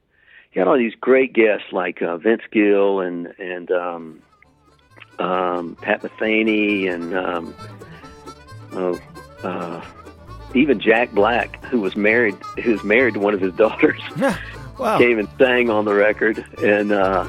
[0.51, 4.23] He had all these great guests like uh, Vince Gill and and um,
[5.19, 7.55] um, Pat Metheny and um,
[8.73, 9.01] oh,
[9.43, 9.85] uh,
[10.55, 13.99] even Jack Black, who was married, who was married to one of his daughters,
[14.79, 14.99] wow.
[14.99, 16.45] came and sang on the record.
[16.63, 17.25] And uh,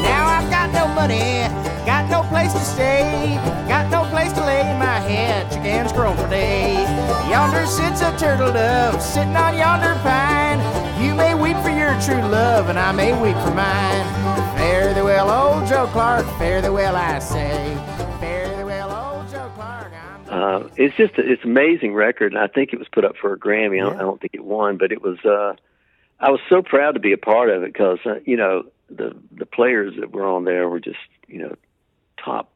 [0.00, 1.44] now I've got no money,
[1.84, 3.36] got no place to stay,
[3.68, 5.52] got no place to lay my head.
[5.52, 6.88] Chickens crow for days.
[7.28, 10.75] Yonder sits a turtle dove, sitting on yonder pine.
[11.86, 14.06] Your true love, and I may weep for mine.
[14.56, 16.26] Fare thee well, old Joe Clark.
[16.36, 17.76] Fare thee well, I say.
[18.18, 19.92] Fare thee well, old Joe Clark.
[20.28, 23.14] Uh, it's just a, it's an amazing record, and I think it was put up
[23.16, 23.76] for a Grammy.
[23.80, 25.18] I don't, I don't think it won, but it was.
[25.24, 25.54] Uh,
[26.18, 29.16] I was so proud to be a part of it because uh, you know the
[29.30, 31.54] the players that were on there were just you know
[32.22, 32.50] top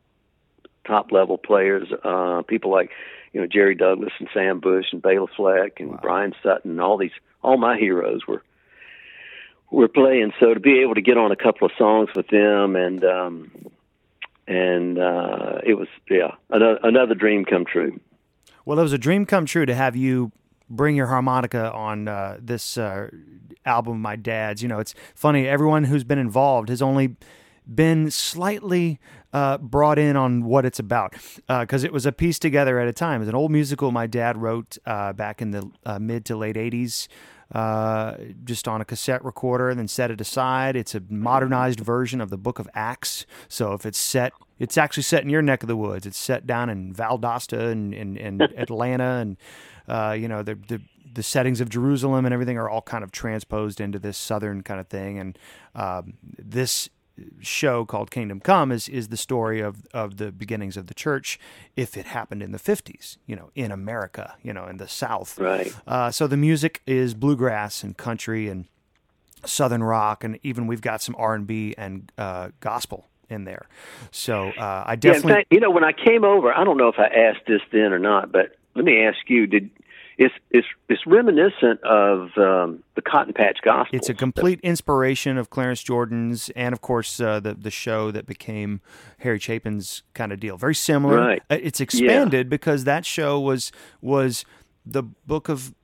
[0.85, 1.87] top level players.
[2.03, 2.91] Uh, people like
[3.33, 6.01] you know Jerry Douglas and Sam Bush and Bela Fleck and wow.
[6.03, 6.73] Bryan Sutton.
[6.73, 7.13] And all these
[7.45, 8.43] all my heroes were
[9.71, 10.33] we're playing.
[10.41, 13.51] So to be able to get on a couple of songs with them and um,
[14.47, 17.99] and uh, it was yeah another, another dream come true.
[18.65, 20.33] Well, it was a dream come true to have you
[20.69, 23.11] bring your harmonica on uh, this uh,
[23.65, 24.63] album, My Dad's.
[24.63, 25.47] You know, it's funny.
[25.47, 27.17] Everyone who's been involved has only
[27.73, 28.99] been slightly
[29.33, 31.13] uh, brought in on what it's about
[31.49, 33.23] because uh, it was a piece together at a time.
[33.23, 36.57] It's an old musical my dad wrote uh, back in the uh, mid to late
[36.57, 37.09] 80s.
[37.53, 40.77] Uh, just on a cassette recorder and then set it aside.
[40.77, 43.27] It's a modernized version of the Book of Acts.
[43.49, 46.07] So if it's set, it's actually set in your neck of the woods.
[46.07, 49.37] It's set down in Valdosta and, and, and Atlanta and,
[49.89, 50.81] uh, you know, the, the,
[51.13, 54.79] the settings of Jerusalem and everything are all kind of transposed into this southern kind
[54.79, 55.19] of thing.
[55.19, 55.39] And
[55.75, 56.89] um, this
[57.41, 61.39] show called Kingdom Come is is the story of of the beginnings of the church
[61.77, 65.39] if it happened in the 50s, you know, in America, you know, in the South.
[65.39, 65.75] Right.
[65.87, 68.67] Uh, so the music is bluegrass and country and
[69.45, 73.67] southern rock, and even we've got some R and B and uh, gospel in there.
[74.11, 76.89] So uh, I definitely, yeah, fact, you know, when I came over, I don't know
[76.89, 79.71] if I asked this then or not, but let me ask you: Did
[80.21, 83.97] it's it's it's reminiscent of um, the Cotton Patch Gospel.
[83.97, 88.27] It's a complete inspiration of Clarence Jordan's, and of course uh, the the show that
[88.27, 88.83] became
[89.21, 90.59] Harry Chapin's kind of deal.
[90.59, 91.17] Very similar.
[91.17, 91.43] Right.
[91.49, 92.51] Uh, it's expanded yeah.
[92.51, 94.45] because that show was was
[94.87, 95.75] the book of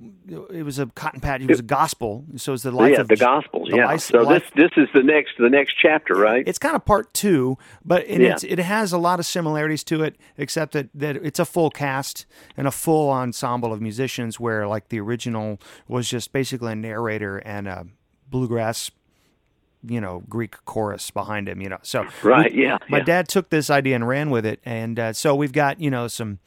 [0.52, 3.08] it was a cotton patch it was a gospel so it's the life yeah, of
[3.08, 6.14] the gospels the yeah life, so life, this this is the next the next chapter
[6.14, 8.36] right it's kind of part two but it, yeah.
[8.42, 12.24] it has a lot of similarities to it except that, that it's a full cast
[12.56, 17.36] and a full ensemble of musicians where like the original was just basically a narrator
[17.38, 17.86] and a
[18.30, 18.90] bluegrass
[19.88, 21.78] you know Greek chorus behind him, you know.
[21.82, 22.78] So right, we, yeah.
[22.88, 23.04] My yeah.
[23.04, 26.08] dad took this idea and ran with it, and uh, so we've got you know
[26.08, 26.38] some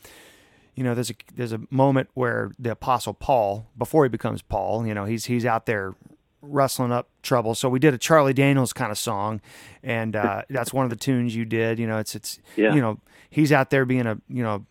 [0.79, 4.87] you know, there's a there's a moment where the apostle Paul, before he becomes Paul,
[4.87, 5.93] you know, he's he's out there
[6.41, 7.53] wrestling up trouble.
[7.53, 9.41] So we did a Charlie Daniels kind of song,
[9.83, 11.79] and uh, that's one of the tunes you did.
[11.79, 12.73] You know, it's it's yeah.
[12.73, 12.97] you know
[13.29, 14.65] he's out there being a you know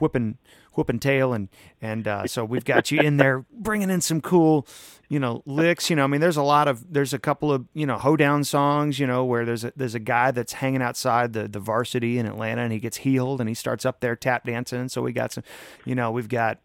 [0.00, 0.36] whipping
[0.78, 1.48] whipping tail and
[1.82, 4.64] and uh, so we've got you in there bringing in some cool
[5.08, 7.66] you know licks you know i mean there's a lot of there's a couple of
[7.74, 11.32] you know hoedown songs you know where there's a there's a guy that's hanging outside
[11.32, 14.44] the the varsity in atlanta and he gets healed and he starts up there tap
[14.44, 15.42] dancing so we got some
[15.84, 16.60] you know we've got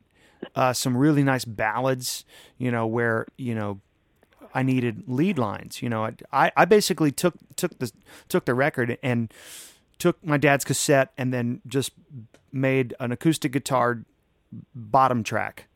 [0.55, 2.23] uh, some really nice ballads
[2.59, 3.81] you know where you know
[4.53, 5.81] I needed lead lines.
[5.81, 7.91] You know, I I basically took took the
[8.29, 9.33] took the record and
[10.03, 11.93] took my dad's cassette and then just
[12.51, 14.03] made an acoustic guitar
[14.75, 15.69] bottom track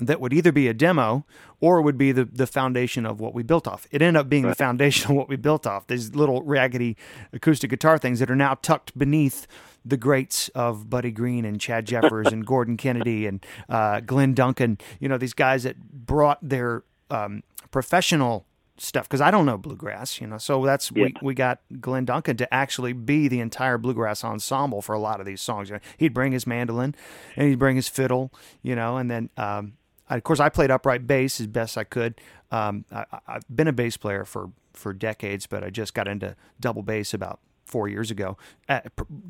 [0.00, 1.24] that would either be a demo
[1.60, 3.86] or would be the, the foundation of what we built off.
[3.92, 4.50] It ended up being right.
[4.50, 5.86] the foundation of what we built off.
[5.86, 6.96] These little raggedy
[7.32, 9.46] acoustic guitar things that are now tucked beneath
[9.84, 14.78] the greats of Buddy Greene and Chad Jeffers and Gordon Kennedy and uh, Glenn Duncan.
[14.98, 18.46] You know, these guys that brought their um, professional
[18.80, 20.38] stuff because I don't know bluegrass, you know.
[20.38, 21.04] So that's yeah.
[21.04, 25.20] we we got Glenn Duncan to actually be the entire bluegrass ensemble for a lot
[25.20, 25.68] of these songs.
[25.68, 26.94] You know, he'd bring his mandolin
[27.36, 29.74] and he'd bring his fiddle, you know, and then um,
[30.08, 32.20] I, of course I played upright bass as best I could.
[32.50, 36.36] Um, I, I've been a bass player for for decades, but I just got into
[36.58, 38.36] double bass about four years ago,
[38.68, 38.80] uh,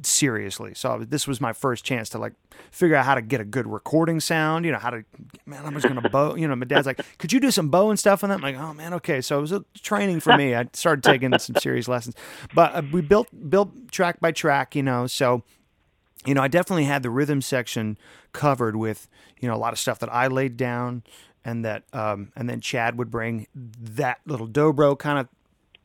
[0.02, 0.72] seriously.
[0.74, 2.32] So this was my first chance to like
[2.70, 4.64] figure out how to get a good recording sound.
[4.64, 5.04] You know how to,
[5.46, 6.34] man, I'm just gonna bow.
[6.34, 8.36] You know, my dad's like, could you do some bow and stuff on that?
[8.36, 9.20] I'm like, oh man, okay.
[9.20, 10.54] So it was a training for me.
[10.54, 12.16] I started taking some serious lessons,
[12.54, 14.74] but uh, we built built track by track.
[14.74, 15.42] You know, so
[16.24, 17.98] you know, I definitely had the rhythm section
[18.32, 21.02] covered with you know a lot of stuff that I laid down
[21.44, 25.28] and that um, and then Chad would bring that little dobro kind of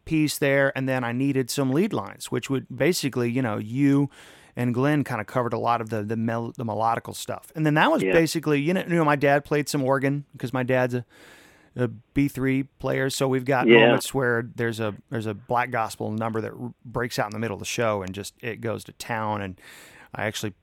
[0.05, 4.09] piece there, and then I needed some lead lines, which would basically, you know, you
[4.55, 7.65] and Glenn kind of covered a lot of the the, mel- the melodical stuff, and
[7.65, 8.13] then that was yeah.
[8.13, 11.05] basically, you know, you know, my dad played some organ because my dad's a
[11.75, 13.85] a B three player, so we've got yeah.
[13.85, 17.39] moments where there's a there's a black gospel number that r- breaks out in the
[17.39, 19.59] middle of the show and just it goes to town, and
[20.13, 20.53] I actually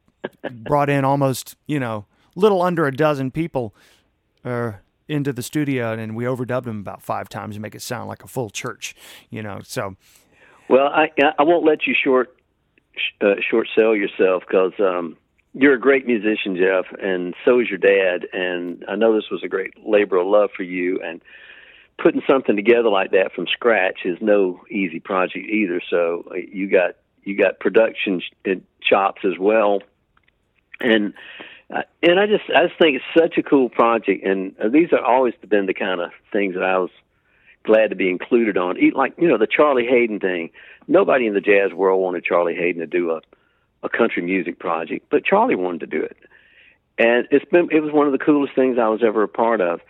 [0.51, 3.75] brought in almost you know little under a dozen people.
[4.45, 4.73] Uh,
[5.09, 8.23] into the studio and we overdubbed him about five times to make it sound like
[8.25, 8.95] a full church,
[9.31, 9.61] you know.
[9.65, 9.97] So,
[10.69, 12.37] well, I I won't let you short
[13.21, 15.17] uh, short sell yourself because um,
[15.55, 18.27] you're a great musician, Jeff, and so is your dad.
[18.33, 21.01] And I know this was a great labor of love for you.
[21.03, 21.23] And
[21.99, 25.81] putting something together like that from scratch is no easy project either.
[25.89, 28.21] So uh, you got you got production
[28.83, 29.81] chops as well,
[30.81, 31.15] and
[31.73, 34.93] uh, and I just I just think it's such a cool project, and uh, these
[34.93, 36.91] are always been the kind of things that I was
[37.65, 38.77] glad to be included on.
[38.95, 40.51] Like you know the Charlie Haden thing.
[40.87, 43.21] Nobody in the jazz world wanted Charlie Haden to do a
[43.83, 46.17] a country music project, but Charlie wanted to do it,
[46.99, 49.61] and it's been it was one of the coolest things I was ever a part
[49.61, 49.81] of.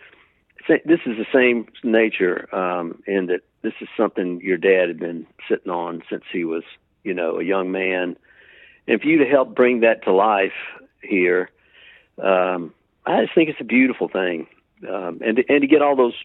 [0.69, 5.27] This is the same nature um, in that this is something your dad had been
[5.49, 6.63] sitting on since he was
[7.03, 8.15] you know a young man,
[8.87, 10.53] and for you to help bring that to life
[11.01, 11.49] here
[12.21, 12.73] um,
[13.05, 14.47] I just think it's a beautiful thing,
[14.87, 16.15] um, and to, and to get all those,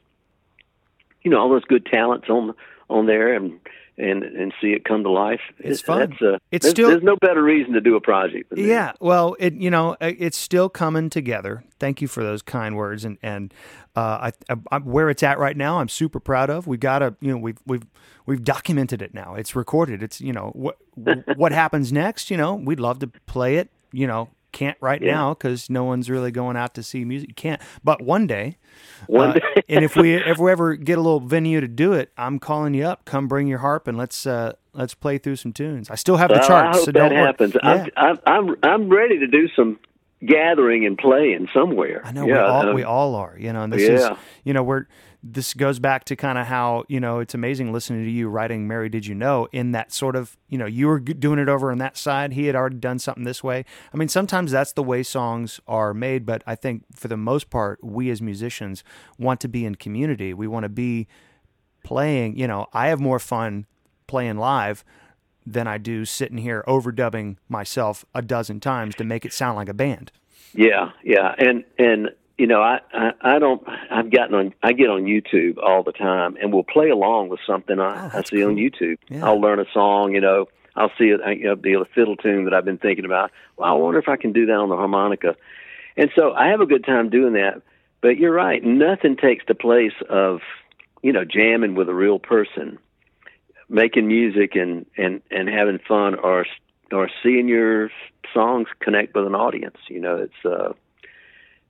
[1.22, 2.54] you know, all those good talents on
[2.88, 3.58] on there, and
[3.96, 5.40] and and see it come to life.
[5.58, 6.10] It's fun.
[6.10, 8.50] That's a, It's there's, still- there's no better reason to do a project.
[8.50, 8.68] Than that.
[8.68, 11.64] Yeah, well, it you know uh, it's still coming together.
[11.80, 13.52] Thank you for those kind words, and and
[13.96, 16.66] uh, I, I, where it's at right now, I'm super proud of.
[16.68, 17.86] We've got to you know we've we've
[18.26, 19.34] we've documented it now.
[19.34, 20.02] It's recorded.
[20.02, 20.76] It's you know what
[21.36, 22.30] what happens next.
[22.30, 23.70] You know we'd love to play it.
[23.92, 25.12] You know can't right Yeah.
[25.14, 27.36] now because no one's really going out to see music.
[27.36, 28.56] Can't, but one day.
[29.06, 29.62] One uh, day.
[29.68, 32.74] and if we if we ever get a little venue to do it, I'm calling
[32.74, 33.04] you up.
[33.04, 35.90] Come bring your harp and let's uh, let's play through some tunes.
[35.90, 37.54] I still have the Well, charts, I hope so that don't happens.
[37.62, 37.86] Yeah.
[37.96, 39.78] I'm, I'm I'm ready to do some
[40.24, 42.02] gathering and playing somewhere.
[42.04, 44.08] I know yeah, we all um, we all are, you know, and this is
[44.44, 44.86] you know we're
[45.22, 48.68] this goes back to kind of how you know it's amazing listening to you writing
[48.68, 51.70] "Mary Did You Know" in that sort of you know you were doing it over
[51.72, 53.64] on that side, he had already done something this way.
[53.92, 57.50] I mean, sometimes that's the way songs are made, but I think for the most
[57.50, 58.84] part, we as musicians
[59.18, 60.32] want to be in community.
[60.32, 61.08] We want to be
[61.84, 62.36] playing.
[62.38, 63.66] You know, I have more fun
[64.06, 64.84] playing live
[65.44, 69.68] than I do sitting here overdubbing myself a dozen times to make it sound like
[69.68, 70.12] a band.
[70.54, 73.62] Yeah, yeah, and and you know, I, I I don't.
[73.90, 74.54] I've gotten on.
[74.62, 78.18] I get on YouTube all the time, and will play along with something I, Oh,
[78.18, 78.54] I see on.
[78.56, 78.98] YouTube.
[79.08, 79.26] Yeah.
[79.26, 80.14] I'll learn a song.
[80.14, 81.20] You know, I'll see it.
[81.38, 83.32] You know, the fiddle tune that I've been thinking about.
[83.56, 85.34] Well, I wonder if I can do that on the harmonica.
[85.96, 87.60] And so I have a good time doing that.
[88.00, 88.62] But you're right.
[88.62, 90.40] Nothing takes the place of,
[91.02, 92.78] you know, jamming with a real person,
[93.68, 96.46] making music and and and having fun, or
[96.92, 97.90] or seeing your
[98.32, 99.78] songs connect with an audience.
[99.88, 100.72] You know, it's uh,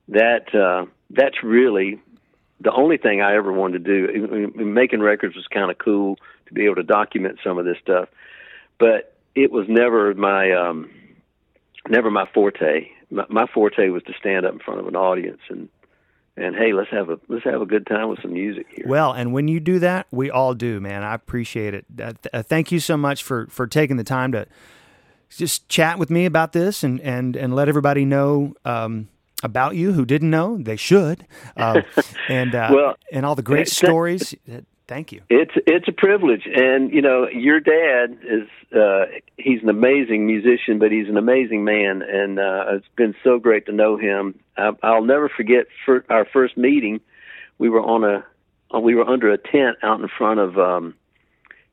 [0.09, 1.99] that uh, that's really
[2.59, 4.51] the only thing I ever wanted to do.
[4.55, 8.09] Making records was kind of cool to be able to document some of this stuff,
[8.79, 10.89] but it was never my um,
[11.87, 12.89] never my forte.
[13.11, 15.69] My, my forte was to stand up in front of an audience and
[16.35, 18.85] and hey, let's have a let's have a good time with some music here.
[18.87, 21.03] Well, and when you do that, we all do, man.
[21.03, 21.85] I appreciate it.
[21.91, 24.47] Uh, th- uh, thank you so much for for taking the time to
[25.29, 29.09] just chat with me about this and and and let everybody know um,
[29.43, 30.57] about you who didn't know.
[30.57, 31.25] They should.
[31.55, 31.81] Uh,
[32.29, 34.35] and uh, Well, and all the great th- stories.
[34.51, 35.21] Uh, Thank you.
[35.29, 39.05] It's it's a privilege, and you know your dad is uh,
[39.37, 43.67] he's an amazing musician, but he's an amazing man, and uh, it's been so great
[43.67, 44.39] to know him.
[44.57, 47.01] I, I'll never forget for our first meeting.
[47.59, 48.25] We were on a
[48.75, 50.95] uh, we were under a tent out in front of um,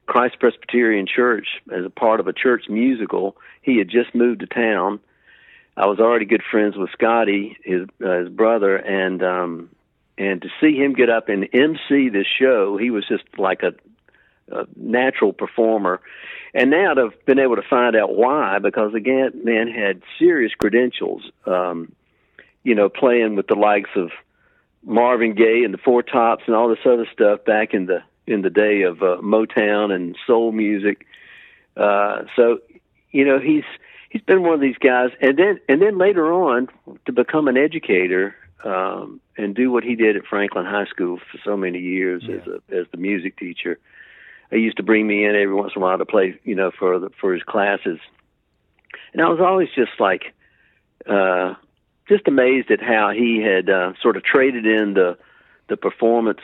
[0.05, 3.39] Christ Presbyterian Church as a part of a church musical.
[3.63, 5.01] He had just moved to town.
[5.77, 9.71] I was already good friends with Scotty, his uh, his brother, and um,
[10.17, 13.75] and to see him get up and MC this show, he was just like a,
[14.51, 16.01] a natural performer.
[16.55, 20.53] And now to have been able to find out why, because again, man had serious
[20.55, 21.31] credentials.
[21.45, 21.93] Um,
[22.63, 24.11] you know, playing with the likes of
[24.83, 28.43] Marvin Gaye and the Four Tops and all this other stuff back in the in
[28.43, 31.07] the day of uh, Motown and soul music.
[31.77, 32.59] Uh, so,
[33.13, 33.65] you know, he's
[34.11, 36.69] he's been one of these guys, and then and then later on
[37.07, 38.35] to become an educator
[38.65, 42.37] um, and do what he did at Franklin High School for so many years Yeah.
[42.37, 43.79] as a as the music teacher.
[44.51, 46.71] He used to bring me in every once in a while to play, you know,
[46.71, 47.99] for the, for his classes,
[49.13, 50.35] and I was always just like,
[51.07, 51.55] uh,
[52.09, 55.19] just amazed at how he had uh, sort of traded in the
[55.69, 56.43] the performance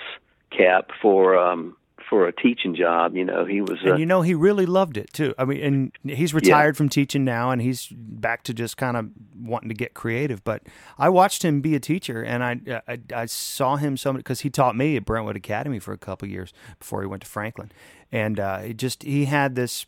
[0.50, 1.76] cap for um,
[2.12, 3.16] for a teaching job.
[3.16, 3.78] You know, he was.
[3.82, 5.34] Uh, And you know, he really loved it too.
[5.38, 9.08] I mean, and he's retired from teaching now, and he's back to just kind of
[9.34, 10.44] wanting to get creative.
[10.44, 10.64] But
[10.98, 14.50] I watched him be a teacher, and I I, I saw him so because he
[14.50, 17.72] taught me at Brentwood Academy for a couple years before he went to Franklin,
[18.12, 19.86] and uh, he just he had this.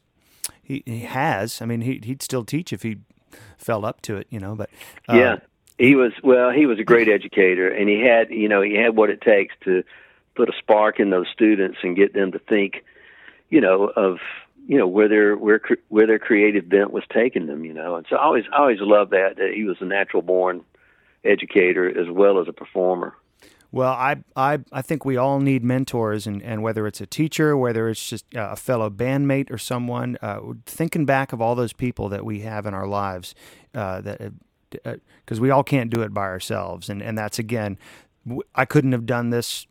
[0.62, 1.61] He, he has.
[1.61, 2.97] I mean, he he'd still teach if he
[3.59, 4.55] fell up to it, you know.
[4.55, 4.70] But
[5.11, 5.37] uh, yeah,
[5.77, 6.12] he was.
[6.22, 9.20] Well, he was a great educator, and he had, you know, he had what it
[9.20, 9.85] takes to
[10.35, 12.85] put a spark in those students and get them to think,
[13.51, 14.18] you know, of
[14.66, 17.64] you know where their where where their creative bent was taking them.
[17.64, 20.22] You know, and so I always I always loved that that he was a natural
[20.22, 20.64] born
[21.24, 23.14] educator as well as a performer.
[23.74, 27.57] Well, I, I, I think we all need mentors, and, and whether it's a teacher,
[27.57, 31.72] whether it's just uh, a fellow bandmate or someone, uh, thinking back of all those
[31.72, 33.35] people that we have in our lives,
[33.74, 34.32] uh, that
[34.70, 37.76] because we all can't do it by ourselves, and and that's again,
[38.55, 39.66] I couldn't have done this,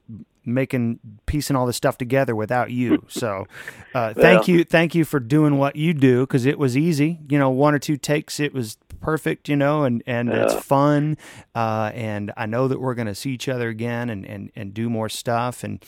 [0.45, 3.05] making piecing all this stuff together without you.
[3.13, 3.45] So,
[3.93, 7.19] uh, thank you, thank you for doing what you do because it was easy.
[7.29, 9.47] You know, one or two takes, it was perfect.
[9.49, 11.17] You know, and and it's fun.
[11.53, 14.73] Uh, and I know that we're going to see each other again and, and, and
[14.73, 15.63] do more stuff.
[15.63, 15.83] And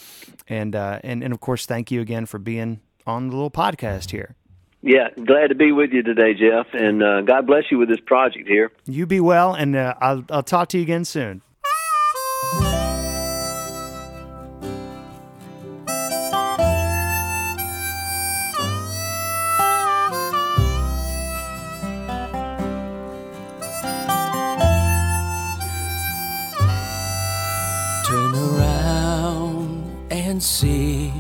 [0.47, 4.11] and uh, and and of course, thank you again for being on the little podcast
[4.11, 4.35] here.
[4.81, 7.99] Yeah, glad to be with you today, Jeff, and uh, God bless you with this
[8.05, 8.71] project here.
[8.85, 11.41] You be well, and uh, I'll I'll talk to you again soon.
[30.45, 31.11] See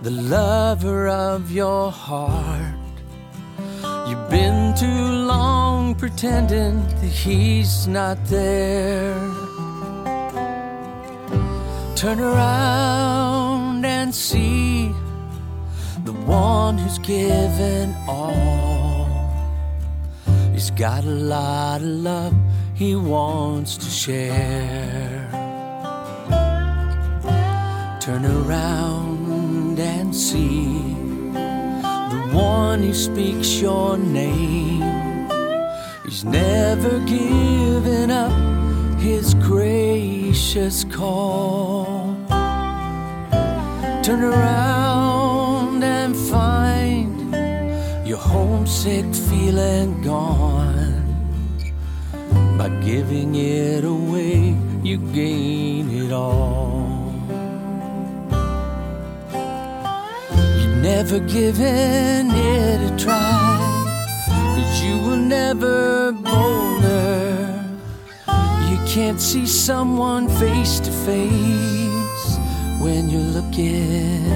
[0.00, 2.74] the lover of your heart.
[4.08, 4.86] You've been too
[5.26, 9.14] long pretending that he's not there.
[11.94, 14.88] Turn around and see
[16.04, 19.08] the one who's given all.
[20.52, 22.34] He's got a lot of love
[22.74, 25.35] he wants to share.
[28.06, 30.78] Turn around and see
[31.32, 34.80] the one who speaks your name.
[36.04, 42.14] He's never given up his gracious call.
[44.04, 47.34] Turn around and find
[48.06, 51.02] your homesick feeling gone.
[52.56, 54.54] By giving it away,
[54.84, 56.85] you gain it all.
[60.86, 63.48] Never given it a try,
[64.54, 67.64] cause you were never bolder.
[68.70, 72.28] You can't see someone face to face
[72.80, 74.30] when you're looking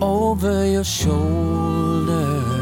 [0.00, 2.57] over your shoulder.